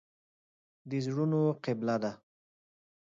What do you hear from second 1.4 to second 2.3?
قبله ده.